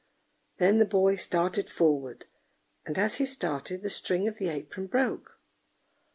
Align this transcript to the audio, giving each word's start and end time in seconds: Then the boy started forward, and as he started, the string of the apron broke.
Then 0.57 0.79
the 0.79 0.85
boy 0.85 1.15
started 1.15 1.69
forward, 1.71 2.25
and 2.87 2.97
as 2.97 3.17
he 3.17 3.25
started, 3.27 3.83
the 3.83 3.89
string 3.91 4.27
of 4.27 4.37
the 4.39 4.49
apron 4.49 4.87
broke. 4.87 5.37